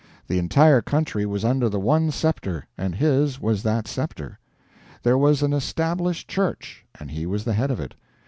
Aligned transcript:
The 0.27 0.39
entire 0.39 0.81
country 0.81 1.27
was 1.27 1.45
under 1.45 1.69
the 1.69 1.79
one 1.79 2.09
scepter, 2.09 2.65
and 2.75 2.95
his 2.95 3.39
was 3.39 3.61
that 3.61 3.87
scepter. 3.87 4.39
There 5.03 5.15
was 5.15 5.43
an 5.43 5.53
Established 5.53 6.27
Church, 6.27 6.83
and 6.99 7.11
he 7.11 7.27
was 7.27 7.43
the 7.43 7.53
head 7.53 7.69
of 7.69 7.79
it. 7.79 7.93